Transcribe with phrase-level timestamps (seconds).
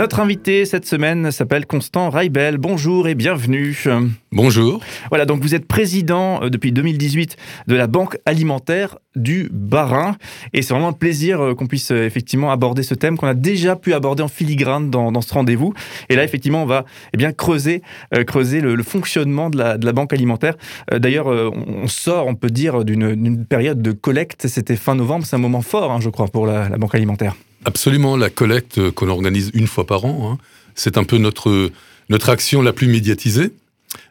[0.00, 2.56] Notre invité cette semaine s'appelle Constant Raibel.
[2.56, 3.84] Bonjour et bienvenue.
[4.32, 4.80] Bonjour.
[5.10, 10.16] Voilà, donc vous êtes président euh, depuis 2018 de la Banque alimentaire du Bas-Rhin.
[10.54, 13.34] Et c'est vraiment un plaisir euh, qu'on puisse euh, effectivement aborder ce thème qu'on a
[13.34, 15.74] déjà pu aborder en filigrane dans, ce rendez-vous.
[16.08, 17.82] Et là, effectivement, on va eh bien, creuser,
[18.26, 20.54] creuser le, fonctionnement de la, Banque alimentaire.
[20.90, 24.48] D'ailleurs, on sort, on peut dire, d'une période de collecte.
[24.48, 25.26] C'était fin novembre.
[25.26, 27.34] C'est un moment fort, hein, je crois, pour la Banque alimentaire.
[27.64, 30.38] Absolument, la collecte qu'on organise une fois par an, hein,
[30.74, 31.70] c'est un peu notre,
[32.08, 33.52] notre action la plus médiatisée.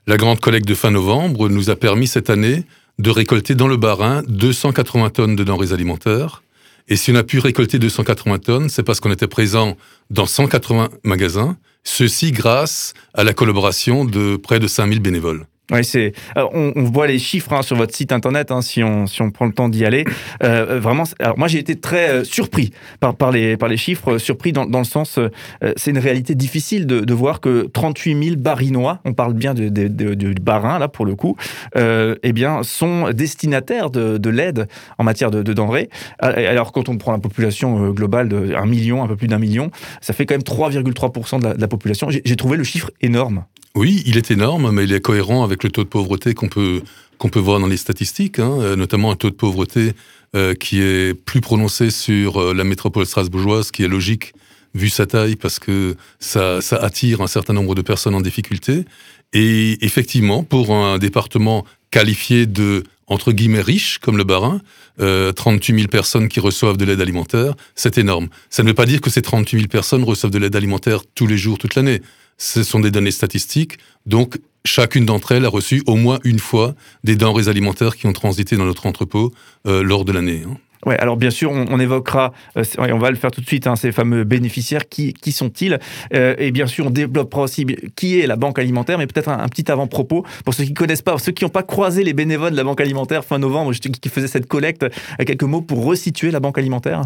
[0.07, 2.63] La grande collecte de fin novembre nous a permis cette année
[2.99, 6.43] de récolter dans le Bas-Rhin 280 tonnes de denrées alimentaires.
[6.89, 9.77] Et si on a pu récolter 280 tonnes, c'est parce qu'on était présent
[10.09, 15.45] dans 180 magasins, ceci grâce à la collaboration de près de 5000 bénévoles.
[15.83, 16.13] C'est.
[16.35, 19.31] On, on, voit les chiffres hein, sur votre site internet, hein, si on si on
[19.31, 20.05] prend le temps d'y aller.
[20.43, 24.13] Euh, vraiment, alors moi j'ai été très euh, surpris par par les par les chiffres,
[24.13, 25.29] euh, surpris dans, dans le sens, euh,
[25.75, 29.69] c'est une réalité difficile de, de voir que 38 000 barinois, on parle bien de,
[29.69, 31.35] de, barin là pour le coup,
[31.75, 35.89] eh bien sont destinataires de, de l'aide en matière de, denrées.
[36.19, 39.71] Alors quand on prend la population globale de 1 million, un peu plus d'un million,
[40.01, 42.09] ça fait quand même 3,3% de, la, de la population.
[42.09, 43.45] J'ai trouvé le chiffre énorme.
[43.75, 46.81] Oui, il est énorme, mais il est cohérent avec le taux de pauvreté qu'on peut,
[47.17, 49.93] peut voir dans les statistiques, hein, euh, notamment un taux de pauvreté
[50.35, 54.33] euh, qui est plus prononcé sur euh, la métropole strasbourgeoise, qui est logique
[54.75, 58.85] vu sa taille, parce que ça, ça attire un certain nombre de personnes en difficulté.
[59.33, 64.61] Et effectivement, pour un département qualifié de entre guillemets riche comme le Barin,
[64.99, 68.29] euh, 38 000 personnes qui reçoivent de l'aide alimentaire, c'est énorme.
[68.49, 71.25] Ça ne veut pas dire que ces 38 000 personnes reçoivent de l'aide alimentaire tous
[71.25, 72.01] les jours, toute l'année.
[72.37, 76.75] Ce sont des données statistiques, donc chacune d'entre elles a reçu au moins une fois
[77.03, 79.33] des denrées alimentaires qui ont transité dans notre entrepôt
[79.67, 80.43] euh, lors de l'année.
[80.47, 80.57] Hein.
[80.85, 83.75] Ouais, alors bien sûr, on, évoquera, euh, on va le faire tout de suite, hein,
[83.75, 85.77] ces fameux bénéficiaires, qui, qui sont-ils?
[86.13, 89.47] Euh, Et bien sûr, on développera aussi qui est la Banque alimentaire, mais peut-être un,
[89.49, 92.51] petit avant-propos pour ceux qui ne connaissent pas, ceux qui n'ont pas croisé les bénévoles
[92.51, 94.85] de la Banque alimentaire fin novembre, qui faisaient cette collecte,
[95.25, 97.01] quelques mots pour resituer la Banque alimentaire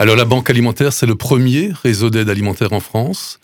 [0.00, 3.38] Alors la Banque alimentaire, c'est le premier réseau d'aide alimentaire en France.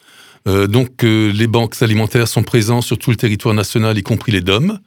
[0.47, 4.33] Euh, donc euh, les banques alimentaires sont présentes sur tout le territoire national, y compris
[4.33, 4.79] les DOM.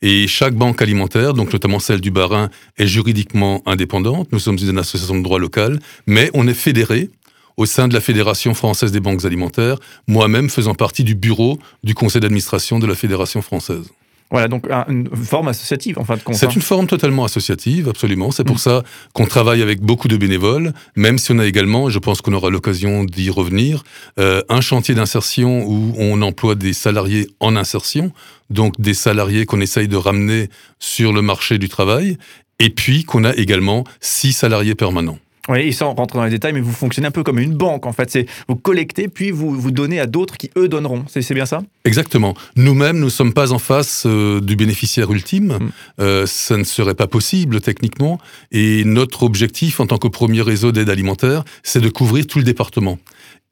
[0.00, 4.28] Et chaque banque alimentaire, donc notamment celle du Barin, est juridiquement indépendante.
[4.30, 7.10] Nous sommes une association de droit local, mais on est fédéré
[7.56, 11.94] au sein de la Fédération française des banques alimentaires, moi-même faisant partie du bureau du
[11.94, 13.90] conseil d'administration de la Fédération française.
[14.30, 16.34] Voilà, donc une forme associative en fin de compte.
[16.34, 16.52] C'est hein.
[16.54, 18.30] une forme totalement associative, absolument.
[18.30, 18.58] C'est pour mm.
[18.60, 18.82] ça
[19.14, 22.34] qu'on travaille avec beaucoup de bénévoles, même si on a également, et je pense qu'on
[22.34, 23.84] aura l'occasion d'y revenir,
[24.18, 28.12] euh, un chantier d'insertion où on emploie des salariés en insertion,
[28.50, 32.18] donc des salariés qu'on essaye de ramener sur le marché du travail,
[32.58, 35.18] et puis qu'on a également six salariés permanents.
[35.48, 37.86] Oui, et sans rentrer dans les détails, mais vous fonctionnez un peu comme une banque,
[37.86, 38.10] en fait.
[38.10, 41.04] C'est vous collectez, puis vous, vous donnez à d'autres qui, eux, donneront.
[41.08, 41.62] C'est bien ça?
[41.84, 42.34] Exactement.
[42.56, 45.58] Nous-mêmes, nous ne sommes pas en face euh, du bénéficiaire ultime.
[45.58, 45.70] Mm.
[46.00, 48.18] Euh, ça ne serait pas possible, techniquement.
[48.52, 52.44] Et notre objectif, en tant que premier réseau d'aide alimentaire, c'est de couvrir tout le
[52.44, 52.98] département.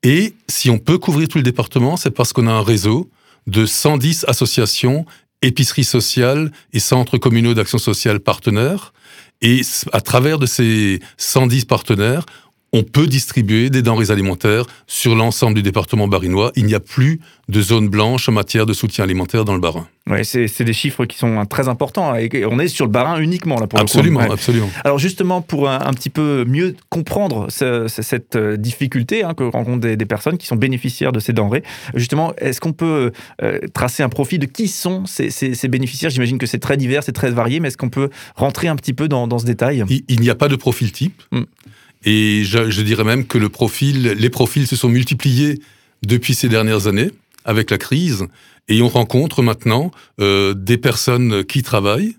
[0.03, 3.09] Et si on peut couvrir tout le département, c'est parce qu'on a un réseau
[3.47, 5.07] de 110 associations,
[5.41, 8.93] épiceries sociales et centres communaux d'action sociale partenaires
[9.43, 9.61] et
[9.93, 12.27] à travers de ces 110 partenaires,
[12.73, 16.53] on peut distribuer des denrées alimentaires sur l'ensemble du département barinois.
[16.57, 19.87] Il n'y a plus de zone blanche en matière de soutien alimentaire dans le Barin.
[20.09, 22.15] Oui, c'est des chiffres qui sont très importants.
[22.15, 24.33] Et on est sur le Barin uniquement là pour absolument, le coup.
[24.33, 29.81] Absolument, Alors justement, pour un, petit peu mieux comprendre cette euh, difficulté hein, que rencontrent
[29.81, 31.63] des, personnes qui sont bénéficiaires de ces denrées,
[31.95, 33.13] justement, est-ce qu'on peut
[33.43, 35.31] euh, tracer un profil de qui sont ces,
[35.69, 36.11] bénéficiaires?
[36.11, 38.93] J'imagine que c'est très divers, c'est très varié, mais est-ce qu'on peut rentrer un petit
[38.93, 39.85] peu dans, ce détail?
[40.09, 41.23] Il, n'y a pas de profil type.
[41.33, 41.43] Hmm.
[42.07, 43.49] Et je, dirais même que les
[44.31, 45.59] profils se sont multipliés
[46.07, 47.11] depuis ces dernières années
[47.45, 48.27] avec la crise.
[48.69, 49.91] Et on rencontre maintenant
[50.21, 52.17] euh, des personnes qui travaillent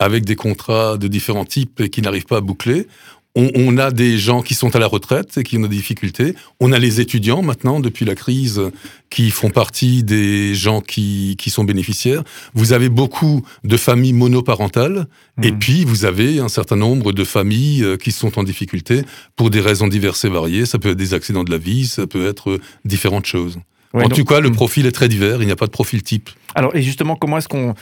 [0.00, 2.88] avec des contrats de différents types et qui n'arrivent pas à boucler
[3.36, 6.34] on, a des gens qui sont à la retraite et qui ont des difficultés.
[6.58, 8.60] On a les étudiants maintenant, depuis la crise,
[9.08, 12.24] qui font partie des gens qui, sont bénéficiaires.
[12.54, 15.06] Vous avez beaucoup de familles monoparentales
[15.42, 15.58] et mmh.
[15.58, 19.02] puis vous avez un certain nombre de familles euh, qui sont en difficulté
[19.36, 20.66] pour des raisons diverses et variées.
[20.66, 23.58] Ça peut être des accidents de la vie, ça peut être euh, différentes choses.
[23.92, 26.30] En tout cas, le profil est très divers, il n'y a pas de profil type.
[26.54, 27.74] Alors, et justement, comment est-ce qu'on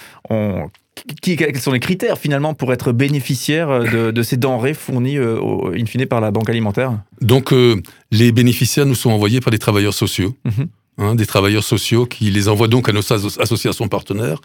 [1.22, 5.38] quels sont les critères finalement pour être bénéficiaire euh, de, ces denrées fournies euh,
[5.78, 6.98] in fine par la banque alimentaire?
[7.20, 10.34] Donc euh, les bénéficiaires nous sont envoyés par des travailleurs sociaux.
[10.44, 10.68] Mhm.
[11.00, 14.40] Hein, des travailleurs sociaux qui les envoient donc à nos associations partenaires.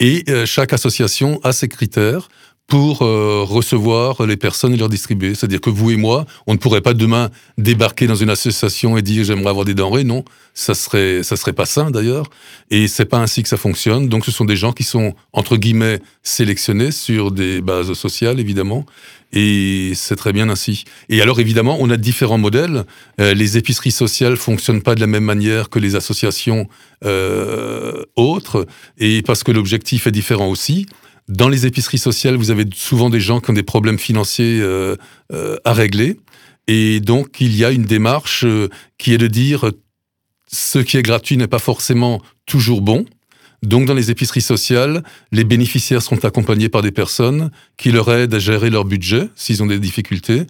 [0.00, 2.28] Et chaque association a ses critères
[2.66, 5.34] pour euh, recevoir les personnes et leur distribuer.
[5.34, 9.02] C'est-à-dire que vous et moi, on ne pourrait pas demain débarquer dans une association et
[9.02, 10.04] dire j'aimerais avoir des denrées.
[10.04, 10.24] Non,
[10.54, 12.30] ça serait ça serait pas sain d'ailleurs.
[12.70, 14.08] Et c'est pas ainsi que ça fonctionne.
[14.08, 18.86] Donc ce sont des gens qui sont entre guillemets sélectionnés sur des bases sociales évidemment.
[19.34, 20.84] Et c'est très bien ainsi.
[21.08, 22.84] Et alors évidemment, on a différents modèles.
[23.20, 26.68] Euh, les épiceries sociales fonctionnent pas de la même manière que les associations
[27.04, 30.86] euh, autres, et parce que l'objectif est différent aussi.
[31.28, 34.96] Dans les épiceries sociales, vous avez souvent des gens qui ont des problèmes financiers euh,
[35.32, 36.18] euh, à régler.
[36.66, 38.68] Et donc, il y a une démarche euh,
[38.98, 39.70] qui est de dire
[40.46, 43.06] ce qui est gratuit n'est pas forcément toujours bon.
[43.62, 48.34] Donc, dans les épiceries sociales, les bénéficiaires sont accompagnés par des personnes qui leur aident
[48.34, 50.42] à gérer leur budget s'ils ont des difficultés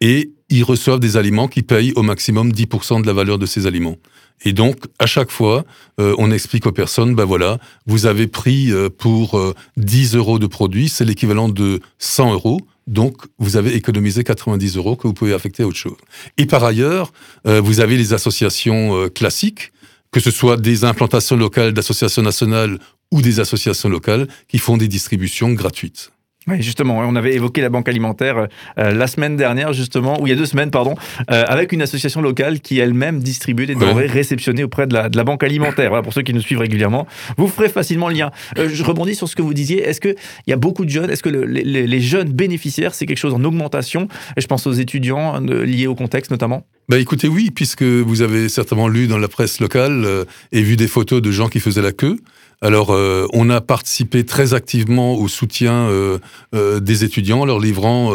[0.00, 3.66] et ils reçoivent des aliments qui payent au maximum 10% de la valeur de ces
[3.66, 3.96] aliments.
[4.42, 5.64] Et donc, à chaque fois,
[6.00, 9.38] euh, on explique aux personnes, ben voilà, vous avez pris euh, pour
[9.76, 12.60] 10 euh, euros de produits, c'est l'équivalent de 100 euros.
[12.86, 15.96] Donc, vous avez économisé 90 euros que vous pouvez affecter à autre chose.
[16.38, 17.12] Et par ailleurs,
[17.44, 19.70] vous avez les associations classiques,
[20.10, 22.80] que ce soit des implantations locales d'associations nationales
[23.12, 26.10] ou des associations locales qui font des distributions gratuites.
[26.46, 28.46] Oui, justement, on avait évoqué la banque alimentaire euh,
[28.78, 30.94] euh, la semaine dernière, justement, ou il y a deux semaines, pardon,
[31.30, 35.18] euh, avec une association locale qui elle-même distribue des denrées réceptionnées auprès de la, de
[35.18, 35.90] la banque alimentaire.
[35.90, 37.06] Voilà, pour ceux qui nous suivent régulièrement,
[37.36, 38.30] vous ferez facilement le lien.
[38.56, 39.82] je rebondis sur ce que vous disiez.
[39.82, 40.16] Est-ce qu'il
[40.46, 41.10] y a beaucoup de jeunes?
[41.10, 44.08] Est-ce que les, les, jeunes bénéficiaires, c'est quelque chose en augmentation?
[44.38, 46.64] Je pense aux étudiants liés au contexte notamment.
[46.88, 50.06] Bah écoutez, oui, puisque vous avez certainement lu dans la presse locale
[50.52, 52.16] et vu des photos de gens qui faisaient la queue.
[52.62, 56.18] Alors, euh, on a participé très activement au soutien euh,
[56.54, 58.12] euh, des étudiants, leur livrant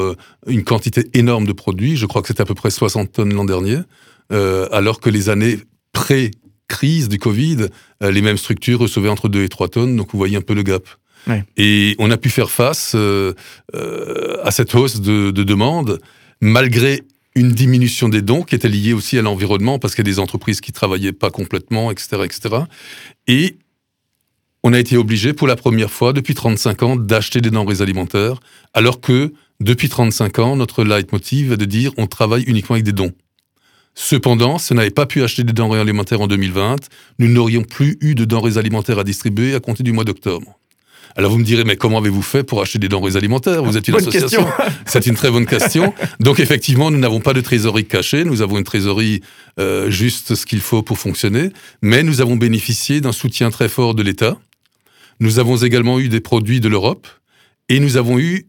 [0.47, 1.97] une quantité énorme de produits.
[1.97, 3.79] Je crois que c'était à peu près 60 tonnes l'an dernier,
[4.29, 5.59] alors que les années
[5.93, 7.67] pré-crise du Covid,
[8.01, 9.95] les mêmes structures recevaient entre 2 et 3 tonnes.
[9.95, 10.83] Donc, vous voyez un peu le gap.
[11.57, 12.95] Et on a pu faire face
[13.73, 15.99] à cette hausse de, de demande,
[16.41, 17.01] malgré
[17.33, 20.19] une diminution des dons qui était liée aussi à l'environnement, parce qu'il y a des
[20.19, 22.55] entreprises qui travaillaient pas complètement, etc., etc.
[23.27, 23.57] Et
[24.65, 28.39] on a été obligé pour la première fois depuis 35 ans d'acheter des denrées alimentaires,
[28.73, 32.91] alors que depuis 35 ans, notre leitmotiv est de dire on travaille uniquement avec des
[32.91, 33.11] dons.
[33.93, 36.77] Cependant, si on n'avait pas pu acheter des denrées alimentaires en 2020,
[37.19, 40.57] nous n'aurions plus eu de denrées alimentaires à distribuer à compter du mois d'octobre.
[41.15, 43.63] Alors vous me direz, mais comment avez-vous fait pour acheter des denrées alimentaires?
[43.63, 44.47] Vous êtes une association.
[44.87, 45.93] C'est une très bonne question.
[46.19, 49.21] Donc effectivement, nous n'avons pas de trésorerie cachée, nous avons une trésorerie
[49.59, 51.51] euh, juste ce qu'il faut pour fonctionner,
[51.83, 54.39] mais nous avons bénéficié d'un soutien très fort de l'État
[55.19, 57.07] nous avons également eu des produits de l'Europe
[57.69, 58.47] et nous avons eu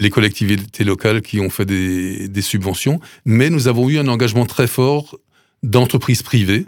[0.00, 4.66] les collectivités locales qui ont fait des, subventions, mais nous avons eu un engagement très
[4.66, 5.18] fort
[5.62, 6.66] d'entreprises privées.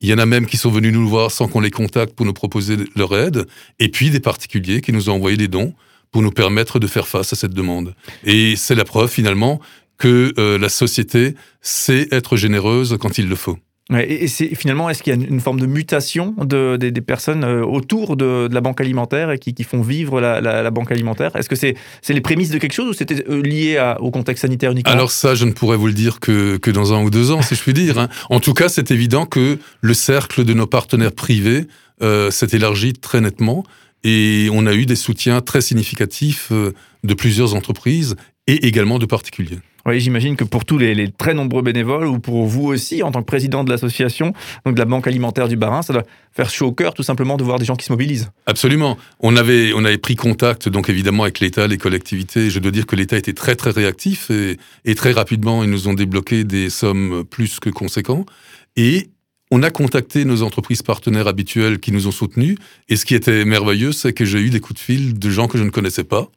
[0.00, 2.26] Il y en a même qui sont venus nous voir sans qu'on les contacte pour
[2.26, 3.46] nous proposer leur aide,
[3.78, 5.72] et puis des particuliers qui nous ont envoyé des dons
[6.10, 7.94] pour nous permettre de faire face à cette demande.
[8.24, 9.60] Et c'est la preuve finalement
[9.96, 13.58] que euh, la société sait être généreuse quand il le faut
[13.96, 17.64] et, c'est finalement, est-ce qu'il y a une forme de mutation de, des, personnes euh,
[17.64, 21.34] autour de, la banque alimentaire et qui, font vivre la, banque alimentaire?
[21.36, 21.74] Est-ce que c'est
[22.08, 25.34] les prémices de quelque chose ou c'était euh, lié au contexte sanitaire uniquement Alors ça,
[25.34, 27.62] je ne pourrais vous le dire que, que dans un ou deux ans, si je
[27.62, 27.98] puis dire.
[27.98, 28.08] Hein.
[28.28, 31.64] En tout cas, c'est évident que le cercle de nos partenaires privés
[32.02, 33.64] euh, s'est élargi très nettement
[34.04, 38.16] et on a eu des soutiens très significatifs de plusieurs entreprises
[38.46, 39.58] et également de particuliers.
[39.88, 43.20] Oui, j'imagine que pour tous les, très nombreux bénévoles, ou pour vous aussi, en tant
[43.20, 44.34] que président de l'association,
[44.66, 47.42] de la Banque alimentaire du Barin, ça doit faire chaud au cœur tout simplement de
[47.42, 48.30] voir des gens qui se mobilisent.
[48.44, 48.98] Absolument.
[49.20, 52.50] On avait, on avait pris contact, donc évidemment, avec l'État, les collectivités.
[52.50, 55.88] Je dois dire que l'État était très, très réactif et, et très rapidement, ils nous
[55.88, 58.28] ont débloqué des sommes plus que conséquentes.
[58.76, 59.08] Et
[59.50, 62.58] on a contacté nos entreprises partenaires habituelles qui nous ont soutenus.
[62.90, 65.48] Et ce qui était merveilleux, c'est que j'ai eu des coups de fil de gens
[65.48, 66.30] que je ne connaissais pas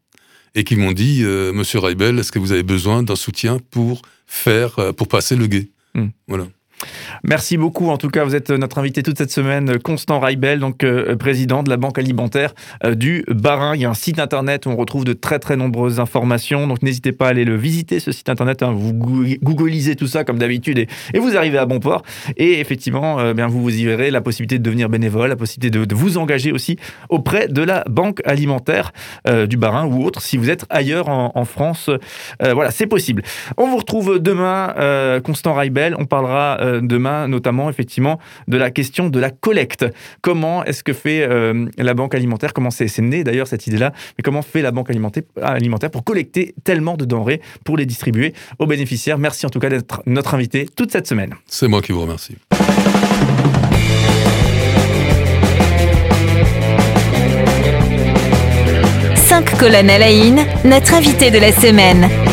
[0.56, 4.02] et qui m'ont dit euh, Monsieur Reibel, est-ce que vous avez besoin d'un soutien pour
[4.28, 5.70] faire, euh, pour passer le guet?
[5.94, 6.10] Hmm.
[6.28, 6.48] Voilà.
[7.24, 7.90] Merci beaucoup.
[7.90, 11.62] En tout cas, vous êtes notre invité toute cette semaine, Constant Raibel, donc euh, président
[11.62, 13.76] de la Banque alimentaire euh, du Barin.
[13.76, 16.68] Il y a un site internet où on retrouve de très très nombreuses informations.
[16.68, 18.64] Donc n'hésitez pas à aller le visiter, ce site internet.
[18.64, 18.72] Hein.
[18.76, 20.88] Vous googlisez tout ça comme d'habitude et,
[21.20, 22.02] vous arrivez à bon port.
[22.38, 25.86] Et effectivement, euh, bien, vous vous y verrez la possibilité de devenir bénévole, la possibilité
[25.86, 26.78] de, vous engager aussi
[27.10, 28.92] auprès de la Banque alimentaire
[29.48, 31.90] du Barin ou autre si vous êtes ailleurs en, France.
[32.40, 33.22] voilà, c'est possible.
[33.58, 35.96] On vous retrouve demain, Constant Raibel.
[36.00, 39.86] On parlera demain, notamment effectivement de la question de la collecte.
[40.22, 42.54] Comment est-ce que fait euh, la banque alimentaire?
[42.54, 43.92] Comment c'est né d'ailleurs cette idée-là?
[44.18, 48.68] Mais comment fait la banque alimentaire pour collecter tellement de denrées pour les distribuer aux
[48.68, 49.18] bénéficiaires?
[49.18, 51.34] Merci en tout cas d'être notre invité toute cette semaine.
[51.48, 52.38] C'est moi qui vous remercie.
[59.62, 62.31] Colonel Aïn, notre invité de la semaine.